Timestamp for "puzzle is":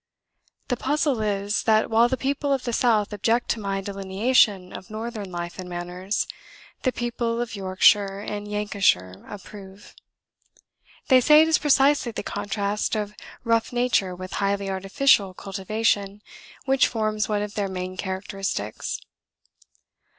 0.77-1.61